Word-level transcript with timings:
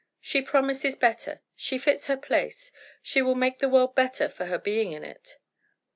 She 0.19 0.41
promises 0.41 0.95
better; 0.95 1.41
she 1.55 1.77
fits 1.77 2.07
her 2.07 2.17
place; 2.17 2.71
she 3.03 3.21
will 3.21 3.35
make 3.35 3.59
the 3.59 3.69
world 3.69 3.93
better 3.93 4.27
for 4.29 4.45
her 4.47 4.57
being 4.57 4.93
in 4.93 5.03
it." 5.03 5.37